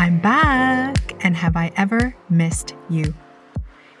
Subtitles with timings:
[0.00, 3.12] I'm back, and have I ever missed you?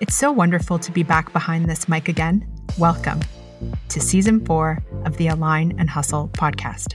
[0.00, 2.50] It's so wonderful to be back behind this mic again.
[2.78, 3.20] Welcome
[3.90, 6.94] to season four of the Align and Hustle podcast.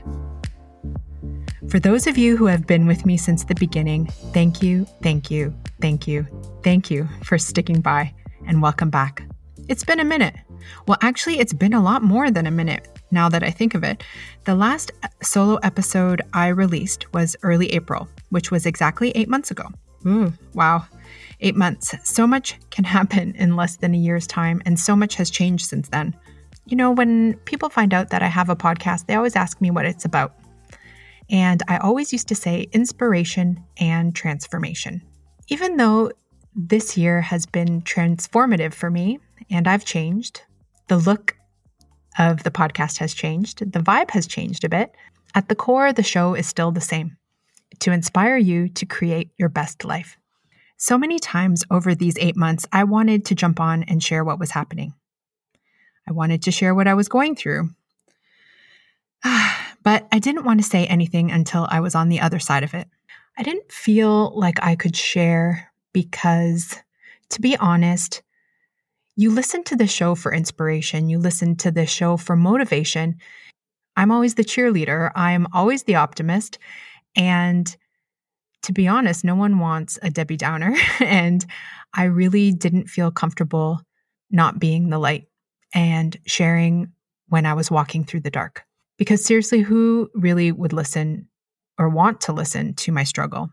[1.70, 5.30] For those of you who have been with me since the beginning, thank you, thank
[5.30, 6.26] you, thank you,
[6.64, 8.12] thank you for sticking by,
[8.48, 9.22] and welcome back.
[9.70, 10.34] It's been a minute.
[10.88, 13.84] Well, actually, it's been a lot more than a minute now that I think of
[13.84, 14.04] it.
[14.46, 14.92] The last
[15.22, 19.68] solo episode I released was early April, which was exactly eight months ago.
[20.06, 20.86] Ooh, wow.
[21.42, 21.96] Eight months.
[22.04, 25.68] So much can happen in less than a year's time, and so much has changed
[25.68, 26.16] since then.
[26.66, 29.72] You know, when people find out that I have a podcast, they always ask me
[29.72, 30.36] what it's about.
[31.30, 35.02] And I always used to say inspiration and transformation.
[35.48, 36.12] Even though
[36.56, 39.20] this year has been transformative for me
[39.50, 40.42] and I've changed,
[40.88, 41.36] the look
[42.18, 44.94] of the podcast has changed, the vibe has changed a bit.
[45.34, 47.18] At the core, the show is still the same
[47.80, 50.18] to inspire you to create your best life.
[50.78, 54.40] So many times over these eight months, I wanted to jump on and share what
[54.40, 54.94] was happening.
[56.08, 57.70] I wanted to share what I was going through.
[59.84, 62.74] but I didn't want to say anything until I was on the other side of
[62.74, 62.88] it.
[63.38, 66.78] I didn't feel like I could share because,
[67.30, 68.22] to be honest,
[69.16, 73.18] you listen to the show for inspiration, you listen to the show for motivation.
[73.96, 76.60] I'm always the cheerleader, I'm always the optimist.
[77.16, 77.76] And
[78.64, 80.76] to be honest, no one wants a Debbie Downer.
[81.00, 81.46] and
[81.94, 83.82] I really didn't feel comfortable
[84.32, 85.28] not being the light
[85.74, 86.92] and sharing
[87.28, 88.64] when I was walking through the dark.
[88.98, 91.28] Because seriously, who really would listen
[91.78, 93.50] or want to listen to my struggle?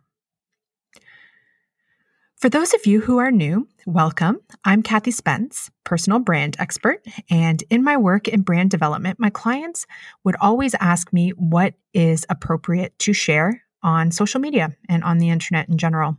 [2.42, 4.40] For those of you who are new, welcome.
[4.64, 7.00] I'm Kathy Spence, personal brand expert.
[7.30, 9.86] And in my work in brand development, my clients
[10.24, 15.28] would always ask me what is appropriate to share on social media and on the
[15.28, 16.16] internet in general.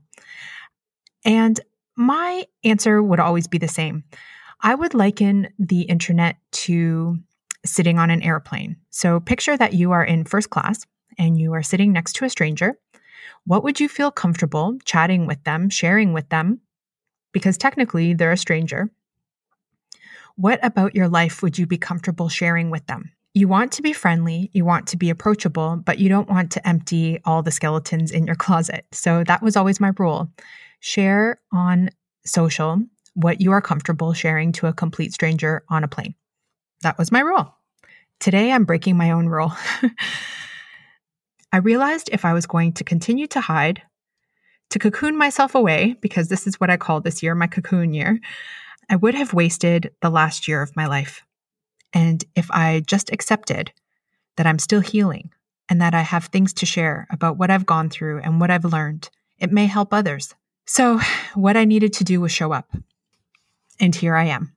[1.25, 1.59] And
[1.97, 4.05] my answer would always be the same.
[4.61, 7.17] I would liken the internet to
[7.65, 8.77] sitting on an airplane.
[8.92, 10.86] So picture that you are in first class
[11.17, 12.77] and you are sitting next to a stranger
[13.45, 16.61] what would you feel comfortable chatting with them, sharing with them?
[17.31, 18.89] Because technically they're a stranger.
[20.36, 23.11] What about your life would you be comfortable sharing with them?
[23.33, 26.67] You want to be friendly, you want to be approachable, but you don't want to
[26.67, 28.86] empty all the skeletons in your closet.
[28.92, 30.31] So that was always my rule.
[30.80, 31.89] Share on
[32.25, 32.80] social
[33.15, 36.15] what you are comfortable sharing to a complete stranger on a plane.
[36.81, 37.55] That was my rule.
[38.20, 39.54] Today, I'm breaking my own rule.
[41.53, 43.83] I realized if I was going to continue to hide,
[44.71, 48.19] to cocoon myself away, because this is what I call this year my cocoon year,
[48.89, 51.21] I would have wasted the last year of my life.
[51.93, 53.71] And if I just accepted
[54.36, 55.30] that I'm still healing
[55.69, 58.65] and that I have things to share about what I've gone through and what I've
[58.65, 60.33] learned, it may help others.
[60.65, 60.99] So,
[61.36, 62.71] what I needed to do was show up.
[63.80, 64.55] And here I am.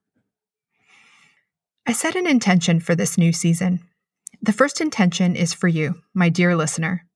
[1.87, 3.81] I set an intention for this new season
[4.43, 7.07] the first intention is for you, my dear listener.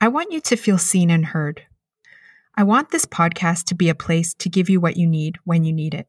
[0.00, 1.62] I want you to feel seen and heard.
[2.56, 5.64] I want this podcast to be a place to give you what you need when
[5.64, 6.06] you need it.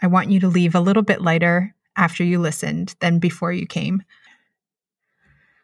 [0.00, 3.66] I want you to leave a little bit lighter after you listened than before you
[3.66, 4.02] came.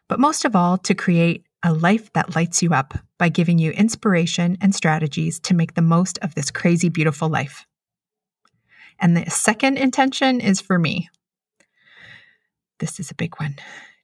[0.07, 3.71] But most of all, to create a life that lights you up by giving you
[3.71, 7.65] inspiration and strategies to make the most of this crazy, beautiful life.
[8.99, 11.09] And the second intention is for me.
[12.79, 13.55] This is a big one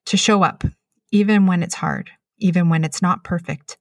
[0.06, 0.64] to show up,
[1.12, 3.78] even when it's hard, even when it's not perfect,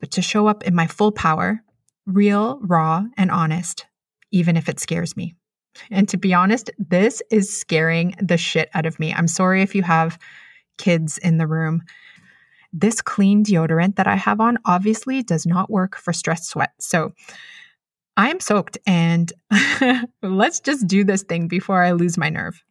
[0.00, 1.62] but to show up in my full power,
[2.06, 3.86] real, raw, and honest,
[4.30, 5.34] even if it scares me.
[5.90, 9.12] And to be honest, this is scaring the shit out of me.
[9.12, 10.18] I'm sorry if you have
[10.78, 11.82] kids in the room.
[12.72, 16.72] This clean deodorant that I have on obviously does not work for stress sweat.
[16.80, 17.12] So
[18.16, 19.32] I am soaked and
[20.22, 22.62] let's just do this thing before I lose my nerve.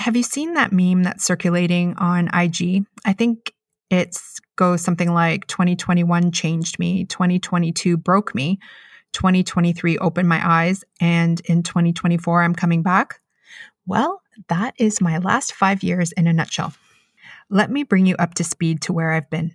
[0.00, 2.86] Have you seen that meme that's circulating on IG?
[3.04, 3.52] I think
[3.90, 4.16] it
[4.56, 8.58] goes something like 2021 changed me, 2022 broke me,
[9.12, 13.20] 2023 opened my eyes, and in 2024 I'm coming back.
[13.86, 16.72] Well, that is my last five years in a nutshell.
[17.50, 19.54] Let me bring you up to speed to where I've been.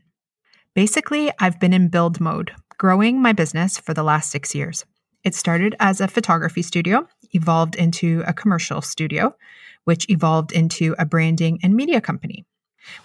[0.76, 4.86] Basically, I've been in build mode, growing my business for the last six years.
[5.24, 9.36] It started as a photography studio, evolved into a commercial studio,
[9.86, 12.46] which evolved into a branding and media company.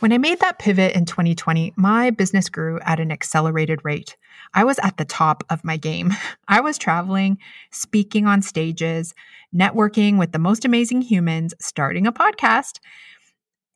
[0.01, 4.17] When I made that pivot in 2020, my business grew at an accelerated rate.
[4.53, 6.13] I was at the top of my game.
[6.49, 7.39] I was traveling,
[7.71, 9.15] speaking on stages,
[9.55, 12.79] networking with the most amazing humans, starting a podcast.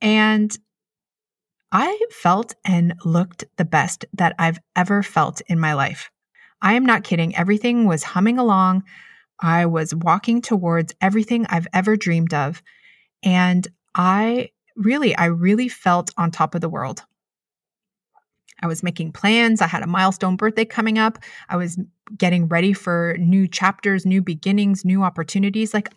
[0.01, 0.57] And
[1.73, 6.11] I felt and looked the best that I've ever felt in my life.
[6.63, 7.35] I am not kidding.
[7.35, 8.85] Everything was humming along.
[9.41, 12.63] I was walking towards everything I've ever dreamed of.
[13.25, 17.03] And I really, I really felt on top of the world.
[18.63, 19.61] I was making plans.
[19.61, 21.19] I had a milestone birthday coming up.
[21.49, 21.79] I was
[22.17, 25.75] getting ready for new chapters, new beginnings, new opportunities.
[25.75, 25.91] Like,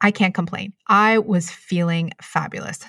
[0.00, 0.72] I can't complain.
[0.88, 2.80] I was feeling fabulous.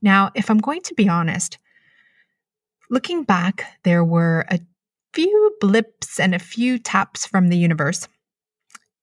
[0.00, 1.58] Now, if I'm going to be honest,
[2.88, 4.60] looking back, there were a
[5.12, 8.06] few blips and a few taps from the universe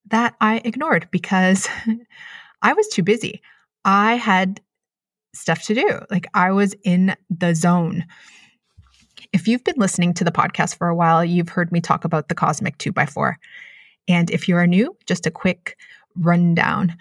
[0.10, 1.68] that I ignored because
[2.62, 3.42] I was too busy.
[3.86, 4.62] I had
[5.34, 6.00] stuff to do.
[6.10, 8.06] Like I was in the zone.
[9.34, 12.30] If you've been listening to the podcast for a while, you've heard me talk about
[12.30, 13.36] the Cosmic 2x4.
[14.08, 15.78] And if you are new, just a quick
[16.16, 16.96] rundown.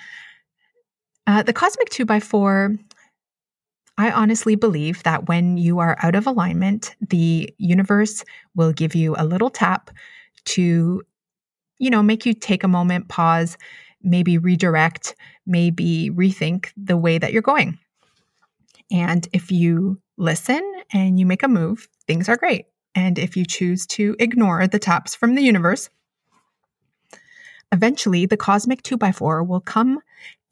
[1.27, 2.79] Uh, the Cosmic 2x4
[3.99, 8.25] I honestly believe that when you are out of alignment, the universe
[8.55, 9.91] will give you a little tap
[10.47, 11.03] to,
[11.79, 13.57] you know, make you take a moment, pause,
[14.03, 15.15] maybe redirect,
[15.47, 17.79] maybe rethink the way that you're going.
[18.91, 20.63] And if you listen
[20.93, 22.67] and you make a move, things are great.
[22.95, 25.91] And if you choose to ignore the taps from the universe,
[27.73, 30.01] eventually the cosmic 2x4 will come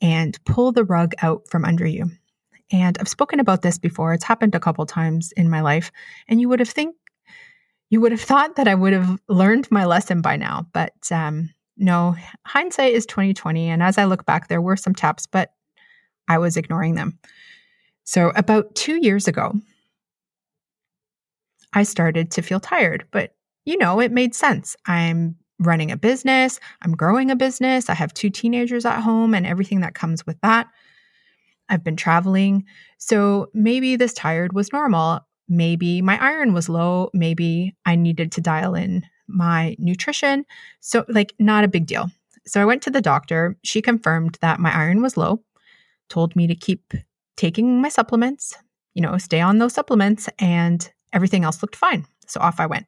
[0.02, 2.10] and pull the rug out from under you.
[2.72, 4.12] And I've spoken about this before.
[4.12, 5.92] It's happened a couple times in my life.
[6.28, 6.96] And you would have think
[7.90, 10.66] you would have thought that I would have learned my lesson by now.
[10.72, 12.16] But um, no,
[12.46, 13.68] hindsight is 2020.
[13.68, 15.52] And as I look back, there were some taps, but
[16.28, 17.18] I was ignoring them.
[18.04, 19.54] So about two years ago,
[21.72, 23.34] I started to feel tired, but
[23.64, 24.76] you know, it made sense.
[24.86, 29.46] I'm running a business, I'm growing a business, I have two teenagers at home and
[29.46, 30.68] everything that comes with that.
[31.68, 32.64] I've been traveling.
[32.98, 35.20] So maybe this tired was normal.
[35.48, 37.10] Maybe my iron was low.
[37.12, 40.44] Maybe I needed to dial in my nutrition.
[40.80, 42.10] So, like, not a big deal.
[42.46, 43.56] So I went to the doctor.
[43.62, 45.42] She confirmed that my iron was low,
[46.08, 46.94] told me to keep
[47.36, 48.56] taking my supplements,
[48.94, 52.06] you know, stay on those supplements, and everything else looked fine.
[52.26, 52.86] So off I went.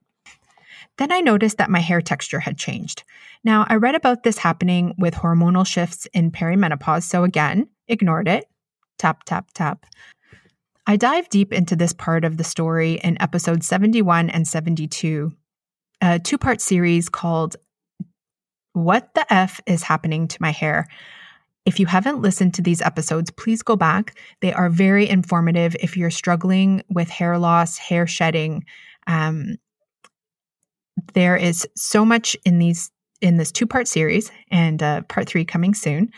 [0.99, 3.03] Then I noticed that my hair texture had changed.
[3.45, 8.47] Now, I read about this happening with hormonal shifts in perimenopause, so again, ignored it
[8.99, 9.87] tap, tap, tap.
[10.87, 15.33] I dive deep into this part of the story in episodes 71 and 72,
[16.01, 17.57] a two part series called
[18.73, 20.87] What the F is Happening to My Hair?
[21.65, 24.17] If you haven't listened to these episodes, please go back.
[24.41, 28.65] They are very informative if you're struggling with hair loss, hair shedding.
[29.09, 29.57] Um,
[31.15, 35.45] there is so much in these in this two part series, and uh, part three
[35.45, 36.13] coming soon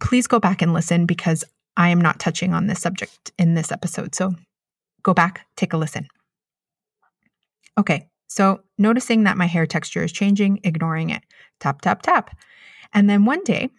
[0.00, 1.44] please go back and listen because
[1.78, 4.14] I am not touching on this subject in this episode.
[4.14, 4.34] So
[5.04, 6.08] go back, take a listen.
[7.78, 11.22] Okay, so noticing that my hair texture is changing, ignoring it,
[11.60, 12.36] tap, tap, tap.
[12.92, 13.70] And then one day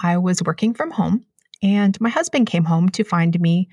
[0.00, 1.24] I was working from home
[1.62, 3.68] and my husband came home to find me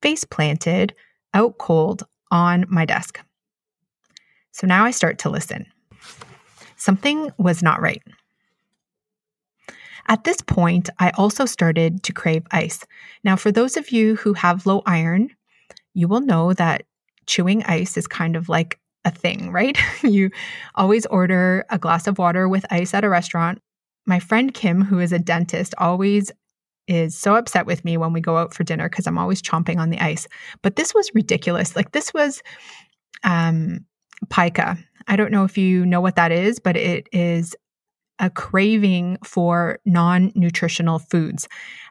[0.00, 0.94] face planted
[1.34, 3.20] out cold on my desk.
[4.52, 5.66] So now I start to listen.
[6.76, 8.02] Something was not right.
[10.08, 12.84] At this point, I also started to crave ice.
[13.24, 15.30] Now, for those of you who have low iron,
[15.94, 16.84] you will know that
[17.26, 19.78] chewing ice is kind of like a thing, right?
[20.02, 20.30] you
[20.74, 23.60] always order a glass of water with ice at a restaurant.
[24.06, 26.32] My friend Kim, who is a dentist, always
[26.88, 29.78] is so upset with me when we go out for dinner because I'm always chomping
[29.78, 30.26] on the ice.
[30.62, 31.76] But this was ridiculous.
[31.76, 32.42] Like this was
[33.22, 33.86] um
[34.30, 34.76] pica.
[35.06, 37.54] I don't know if you know what that is, but it is
[38.22, 41.48] a craving for non nutritional foods.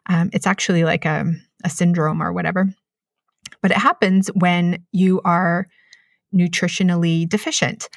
[0.08, 1.26] Um, it's actually like a,
[1.64, 2.74] a syndrome or whatever.
[3.62, 5.68] But it happens when you are
[6.34, 7.90] nutritionally deficient.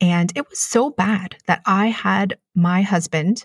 [0.00, 3.44] And it was so bad that I had my husband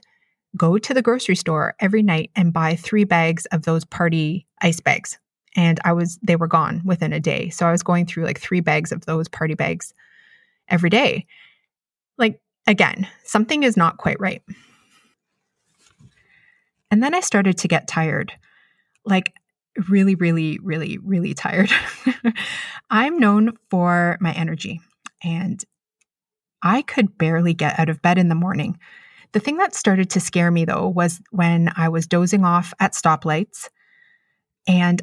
[0.56, 4.80] go to the grocery store every night and buy three bags of those party ice
[4.80, 5.20] bags.
[5.56, 7.50] And I was, they were gone within a day.
[7.50, 9.94] So I was going through like three bags of those party bags
[10.70, 11.26] every day.
[12.18, 14.44] Like Again, something is not quite right.
[16.92, 18.34] And then I started to get tired.
[19.06, 19.34] Like,
[19.90, 21.72] really, really, really, really tired.
[22.90, 24.82] I'm known for my energy,
[25.24, 25.64] and
[26.62, 28.80] I could barely get out of bed in the morning.
[29.34, 32.94] The thing that started to scare me, though, was when I was dozing off at
[32.94, 33.70] stoplights
[34.68, 35.02] and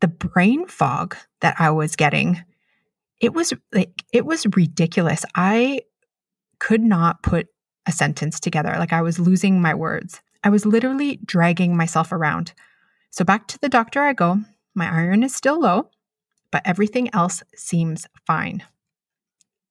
[0.00, 2.42] the brain fog that I was getting.
[3.20, 5.24] It was like, it was ridiculous.
[5.34, 5.80] I
[6.58, 7.48] could not put
[7.86, 8.74] a sentence together.
[8.78, 10.20] Like I was losing my words.
[10.44, 12.52] I was literally dragging myself around.
[13.10, 14.38] So back to the doctor I go.
[14.74, 15.90] My iron is still low,
[16.52, 18.62] but everything else seems fine.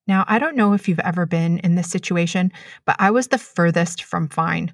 [0.08, 2.52] Now, I don't know if you've ever been in this situation,
[2.86, 4.74] but I was the furthest from fine.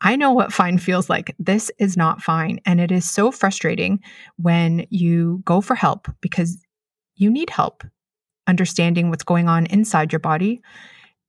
[0.00, 1.34] I know what fine feels like.
[1.38, 2.60] This is not fine.
[2.64, 4.00] And it is so frustrating
[4.36, 6.56] when you go for help because
[7.16, 7.84] you need help
[8.46, 10.62] understanding what's going on inside your body.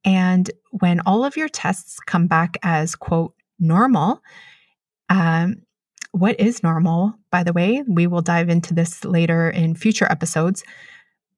[0.06, 4.22] And when all of your tests come back as, quote, normal,
[5.10, 5.64] um,
[6.12, 7.84] what is normal, by the way?
[7.88, 10.64] We will dive into this later in future episodes,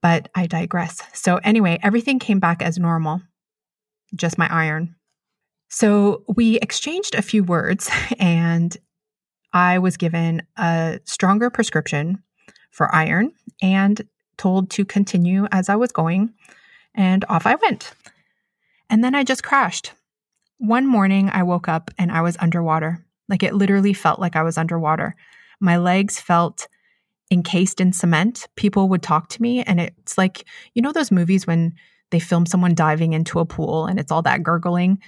[0.02, 1.02] but I digress.
[1.14, 3.22] So, anyway, everything came back as normal,
[4.16, 4.96] just my iron.
[5.70, 7.90] So, we exchanged a few words,
[8.20, 8.76] and
[9.54, 12.24] I was given a stronger prescription
[12.72, 14.02] for iron and
[14.38, 16.34] told to continue as I was going,
[16.96, 17.94] and off I went.
[18.92, 19.94] And then I just crashed.
[20.58, 23.04] One morning, I woke up and I was underwater.
[23.30, 25.16] Like it literally felt like I was underwater.
[25.62, 26.68] My legs felt
[27.32, 28.48] encased in cement.
[28.58, 30.46] People would talk to me, and it's like,
[30.76, 31.74] you know, those movies when
[32.12, 35.00] they film someone diving into a pool and it's all that gurgling?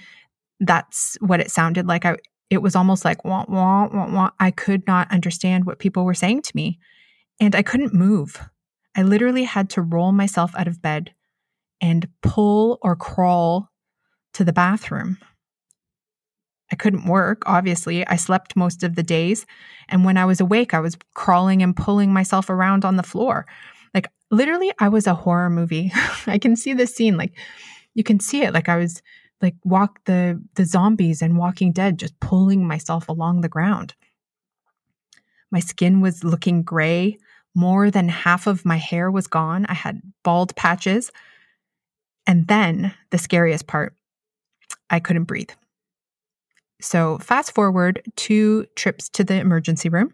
[0.58, 2.06] That's what it sounded like.
[2.06, 2.16] I,
[2.48, 4.30] it was almost like wah, wah, wah, wah.
[4.40, 6.78] I could not understand what people were saying to me,
[7.38, 8.40] and I couldn't move.
[8.96, 11.12] I literally had to roll myself out of bed
[11.80, 13.70] and pull or crawl
[14.34, 15.18] to the bathroom.
[16.72, 18.06] I couldn't work, obviously.
[18.06, 19.46] I slept most of the days.
[19.88, 23.46] And when I was awake, I was crawling and pulling myself around on the floor.
[23.92, 25.92] Like, literally, I was a horror movie.
[26.26, 27.16] I can see this scene.
[27.16, 27.34] Like,
[27.94, 28.52] you can see it.
[28.52, 29.02] Like, I was
[29.42, 33.94] like walk the the zombies and walking dead just pulling myself along the ground
[35.54, 37.16] my skin was looking gray
[37.54, 39.64] more than half of my hair was gone.
[39.66, 41.12] I had bald patches.
[42.26, 43.94] And then the scariest part,
[44.90, 45.50] I couldn't breathe.
[46.80, 50.12] So, fast forward two trips to the emergency room,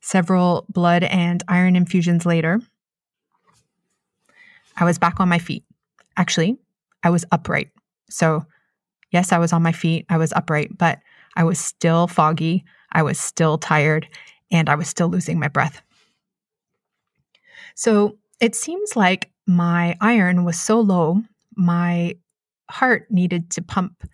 [0.00, 2.60] several blood and iron infusions later,
[4.76, 5.64] I was back on my feet.
[6.16, 6.58] Actually,
[7.02, 7.70] I was upright.
[8.10, 8.44] So,
[9.10, 11.00] yes, I was on my feet, I was upright, but
[11.34, 14.08] I was still foggy, I was still tired,
[14.50, 15.82] and I was still losing my breath.
[17.74, 21.22] So it seems like my iron was so low,
[21.54, 22.16] my
[22.70, 24.04] heart needed to pump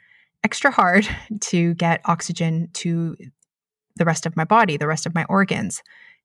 [0.45, 1.09] extra hard
[1.41, 3.17] to get oxygen to
[3.97, 5.83] the rest of my body, the rest of my organs.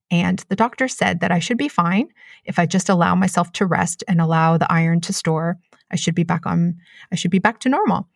[0.09, 2.07] And the doctor said that I should be fine
[2.45, 5.57] if I just allow myself to rest and allow the iron to store.
[5.91, 6.77] I should be back on,
[7.11, 8.07] I should be back to normal.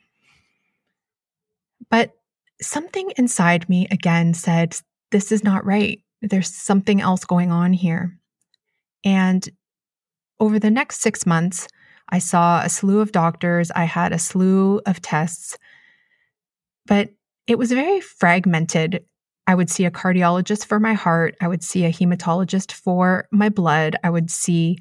[1.90, 2.12] But
[2.62, 4.78] something inside me again said,
[5.12, 6.02] This is not right.
[6.22, 8.18] There's something else going on here.
[9.04, 9.48] And
[10.40, 11.68] over the next six months,
[12.12, 15.58] I saw a slew of doctors, I had a slew of tests,
[16.86, 17.10] but
[17.48, 19.06] it was very fragmented.
[19.48, 23.50] I would see a cardiologist for my heart, I would see a hematologist for my
[23.50, 24.78] blood, I would see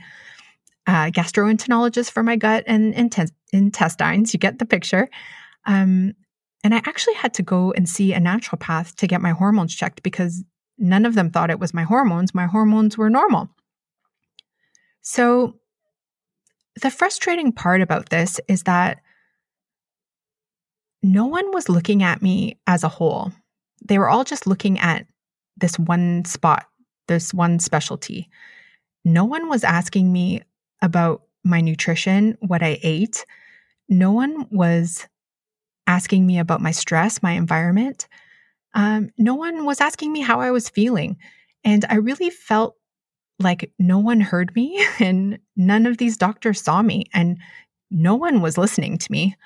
[0.86, 2.94] a gastroenterologist for my gut and
[3.52, 4.32] intestines.
[4.32, 5.08] You get the picture.
[5.66, 6.14] Um,
[6.64, 10.02] and I actually had to go and see a naturopath to get my hormones checked
[10.02, 10.44] because
[10.78, 12.34] none of them thought it was my hormones.
[12.34, 13.48] My hormones were normal.
[15.02, 15.59] So,
[16.80, 19.00] the frustrating part about this is that
[21.02, 23.32] no one was looking at me as a whole.
[23.84, 25.06] They were all just looking at
[25.56, 26.66] this one spot,
[27.08, 28.28] this one specialty.
[29.04, 30.42] No one was asking me
[30.82, 33.24] about my nutrition, what I ate.
[33.88, 35.06] No one was
[35.86, 38.06] asking me about my stress, my environment.
[38.74, 41.16] Um, no one was asking me how I was feeling.
[41.64, 42.76] And I really felt
[43.40, 47.38] like no one heard me and none of these doctors saw me and
[47.90, 49.36] no one was listening to me.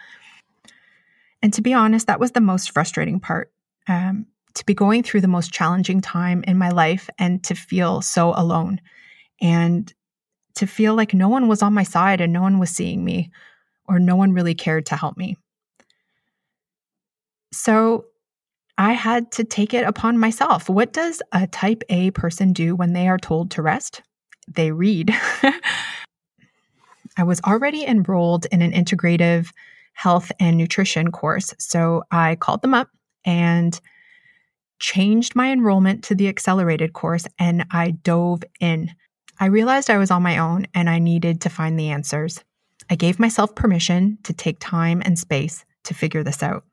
[1.43, 3.53] And to be honest, that was the most frustrating part.
[3.87, 8.01] Um, to be going through the most challenging time in my life and to feel
[8.01, 8.81] so alone
[9.41, 9.93] and
[10.55, 13.31] to feel like no one was on my side and no one was seeing me
[13.87, 15.37] or no one really cared to help me.
[17.53, 18.07] So
[18.77, 20.69] I had to take it upon myself.
[20.69, 24.03] What does a type A person do when they are told to rest?
[24.49, 25.15] They read.
[27.17, 29.51] I was already enrolled in an integrative
[29.93, 31.55] health and nutrition course.
[31.59, 32.89] So I called them up
[33.25, 33.81] and
[34.81, 38.91] changed my enrollment to the accelerated course and I dove in.
[39.39, 42.43] I realized I was on my own and I needed to find the answers.
[42.91, 46.65] I gave myself permission to take time and space to figure this out.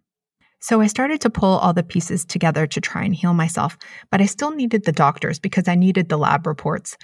[0.61, 3.77] So I started to pull all the pieces together to try and heal myself,
[4.11, 6.97] but I still needed the doctors because I needed the lab reports.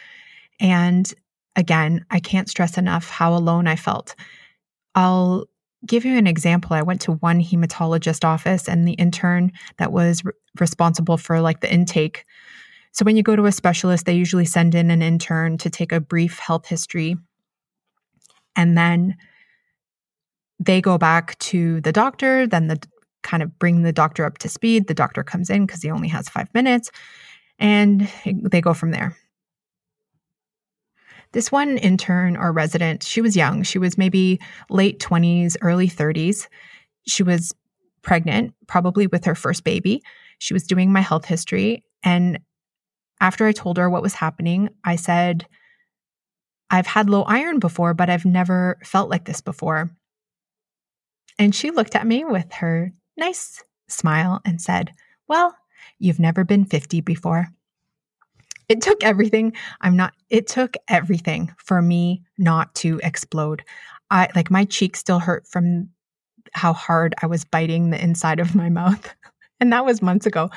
[0.59, 1.11] And
[1.55, 4.15] again, I can't stress enough how alone I felt.
[4.93, 5.45] I'll
[5.85, 10.23] give you an example, I went to one hematologist office and the intern that was
[10.23, 12.25] re- responsible for like the intake.
[12.91, 15.91] So when you go to a specialist, they usually send in an intern to take
[15.91, 17.15] a brief health history.
[18.55, 19.17] And then
[20.59, 22.79] they go back to the doctor, then the
[23.23, 24.87] kind of bring the doctor up to speed.
[24.87, 26.91] The doctor comes in because he only has five minutes
[27.59, 29.15] and they go from there.
[31.33, 33.63] This one intern or resident, she was young.
[33.63, 36.47] She was maybe late 20s, early 30s.
[37.05, 37.53] She was
[38.01, 40.01] pregnant, probably with her first baby.
[40.39, 41.83] She was doing my health history.
[42.03, 42.39] And
[43.19, 45.45] after I told her what was happening, I said,
[46.69, 49.89] I've had low iron before, but I've never felt like this before.
[51.39, 54.93] And she looked at me with her nice smile and said,
[55.27, 55.55] Well,
[55.99, 57.49] you've never been 50 before.
[58.69, 59.53] It took everything.
[59.81, 63.63] I'm not, it took everything for me not to explode.
[64.11, 65.89] I like my cheeks still hurt from
[66.53, 69.13] how hard I was biting the inside of my mouth.
[69.59, 70.49] and that was months ago.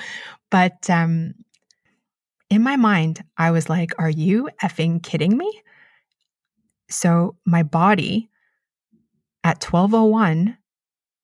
[0.51, 1.35] But um,
[2.49, 5.63] in my mind, I was like, Are you effing kidding me?
[6.89, 8.29] So my body
[9.45, 10.57] at 1201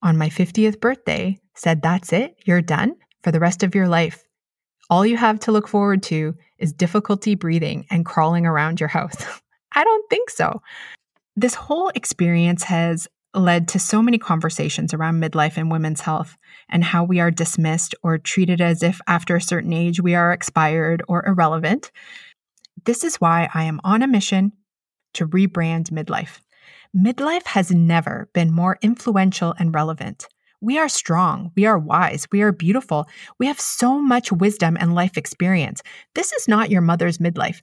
[0.01, 4.23] on my 50th birthday said, That's it, you're done for the rest of your life.
[4.89, 9.23] All you have to look forward to is difficulty breathing and crawling around your house.
[9.73, 10.61] I don't think so.
[11.35, 16.37] This whole experience has led to so many conversations around midlife and women's health
[16.69, 20.31] and how we are dismissed or treated as if after a certain age we are
[20.31, 21.91] expired or irrelevant.
[22.85, 24.53] This is why I am on a mission
[25.13, 26.39] to rebrand midlife.
[26.95, 30.27] Midlife has never been more influential and relevant.
[30.59, 31.51] We are strong.
[31.55, 32.27] We are wise.
[32.31, 33.07] We are beautiful.
[33.39, 35.83] We have so much wisdom and life experience.
[36.15, 37.59] This is not your mother's midlife.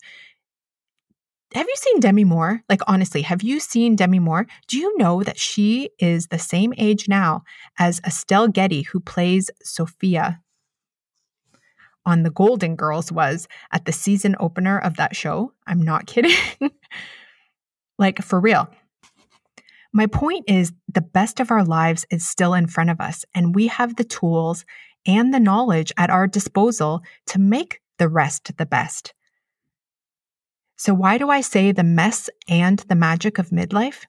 [1.55, 2.63] Have you seen Demi Moore?
[2.69, 4.47] Like, honestly, have you seen Demi Moore?
[4.67, 7.43] Do you know that she is the same age now
[7.79, 10.41] as Estelle Getty, who plays Sophia
[12.05, 15.53] on The Golden Girls, was at the season opener of that show?
[15.67, 16.37] I'm not kidding.
[17.99, 18.69] like, for real.
[19.97, 23.55] My point is the best of our lives is still in front of us, and
[23.55, 24.65] we have the tools
[25.07, 29.15] and the knowledge at our disposal to make the rest the best.
[30.77, 34.05] So, why do I say the mess and the magic of midlife?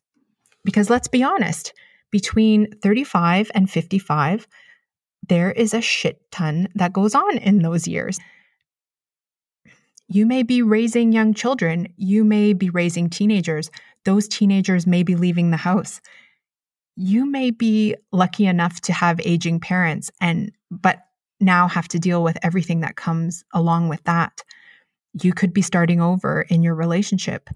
[0.63, 1.71] Because let's be honest,
[2.11, 4.47] between 35 and 55,
[5.29, 8.19] there is a shit ton that goes on in those years.
[10.07, 13.71] You may be raising young children, you may be raising teenagers,
[14.03, 15.99] those teenagers may be leaving the house.
[16.95, 20.99] You may be lucky enough to have aging parents and but
[21.39, 24.43] now have to deal with everything that comes along with that.
[25.21, 27.49] You could be starting over in your relationship.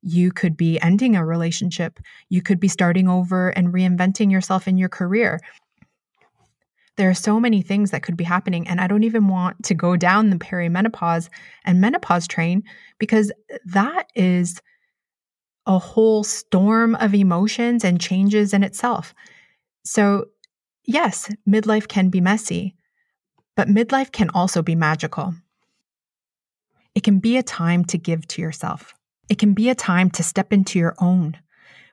[0.00, 1.98] You could be ending a relationship.
[2.28, 5.40] You could be starting over and reinventing yourself in your career.
[6.96, 8.66] There are so many things that could be happening.
[8.66, 11.28] And I don't even want to go down the perimenopause
[11.64, 12.62] and menopause train
[12.98, 13.30] because
[13.66, 14.60] that is
[15.66, 19.14] a whole storm of emotions and changes in itself.
[19.84, 20.26] So,
[20.84, 22.76] yes, midlife can be messy,
[23.56, 25.34] but midlife can also be magical.
[26.94, 28.94] It can be a time to give to yourself.
[29.28, 31.36] It can be a time to step into your own,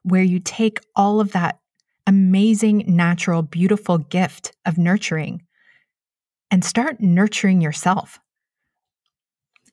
[0.03, 1.59] where you take all of that
[2.07, 5.43] amazing, natural, beautiful gift of nurturing
[6.51, 8.19] and start nurturing yourself.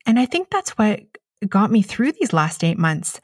[0.07, 1.01] And I think that's what
[1.49, 3.21] got me through these last eight months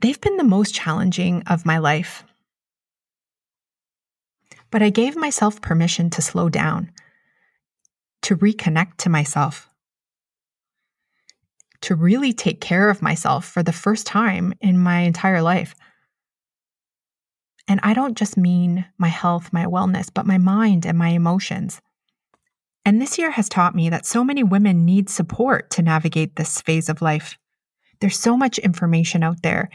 [0.00, 2.24] they've been the most challenging of my life.
[4.70, 6.92] But I gave myself permission to slow down,
[8.22, 9.70] to reconnect to myself,
[11.82, 15.74] to really take care of myself for the first time in my entire life.
[17.68, 21.80] And I don't just mean my health, my wellness, but my mind and my emotions.
[22.84, 26.60] And this year has taught me that so many women need support to navigate this
[26.60, 27.36] phase of life.
[28.00, 29.70] There's so much information out there.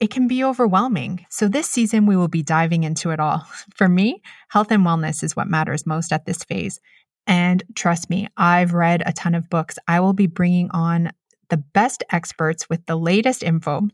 [0.00, 1.24] It can be overwhelming.
[1.30, 3.46] So, this season, we will be diving into it all.
[3.76, 6.80] For me, health and wellness is what matters most at this phase.
[7.26, 9.78] And trust me, I've read a ton of books.
[9.86, 11.10] I will be bringing on
[11.48, 13.88] the best experts with the latest info.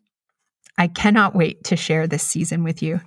[0.80, 3.02] I cannot wait to share this season with you.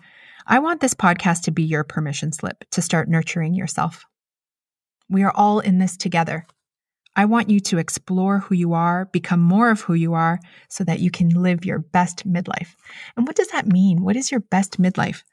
[0.45, 4.05] I want this podcast to be your permission slip to start nurturing yourself.
[5.09, 6.45] We are all in this together.
[7.15, 10.83] I want you to explore who you are, become more of who you are, so
[10.83, 12.75] that you can live your best midlife.
[13.17, 14.03] And what does that mean?
[14.03, 15.23] What is your best midlife?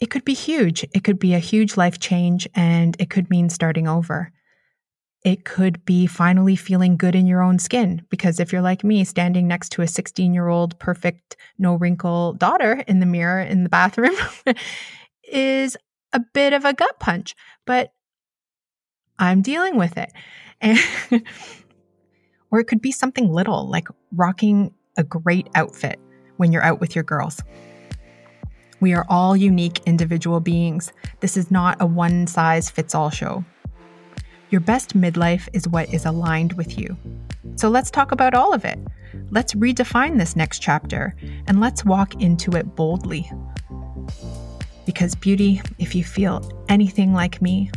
[0.00, 0.82] It could be huge.
[0.92, 4.32] It could be a huge life change, and it could mean starting over.
[5.24, 8.04] It could be finally feeling good in your own skin.
[8.10, 12.34] Because if you're like me, standing next to a 16 year old, perfect, no wrinkle
[12.34, 14.14] daughter in the mirror in the bathroom
[15.24, 15.76] is
[16.12, 17.34] a bit of a gut punch,
[17.66, 17.92] but
[19.18, 20.12] I'm dealing with it.
[20.60, 20.78] And
[22.50, 25.98] or it could be something little like rocking a great outfit
[26.36, 27.40] when you're out with your girls.
[28.80, 30.92] We are all unique individual beings.
[31.20, 33.44] This is not a one size fits all show.
[34.54, 36.96] Your best midlife is what is aligned with you.
[37.56, 38.78] So let's talk about all of it.
[39.30, 41.16] Let's redefine this next chapter
[41.48, 43.28] and let's walk into it boldly.
[44.86, 47.72] Because, beauty, if you feel anything like me,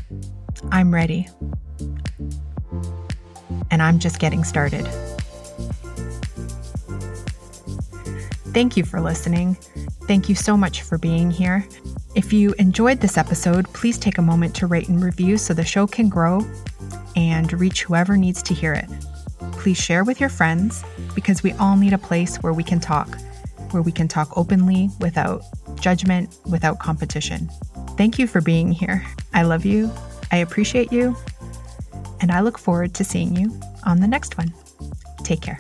[0.72, 1.28] I'm ready.
[3.72, 4.88] And I'm just getting started.
[8.54, 9.56] Thank you for listening.
[10.04, 11.68] Thank you so much for being here.
[12.14, 15.66] If you enjoyed this episode, please take a moment to rate and review so the
[15.66, 16.46] show can grow
[17.18, 18.88] and reach whoever needs to hear it.
[19.54, 23.18] Please share with your friends because we all need a place where we can talk,
[23.72, 25.42] where we can talk openly without
[25.82, 27.50] judgment, without competition.
[27.98, 29.04] Thank you for being here.
[29.34, 29.92] I love you.
[30.32, 31.18] I appreciate you.
[32.22, 34.54] And I look forward to seeing you on the next one.
[35.24, 35.60] Take care.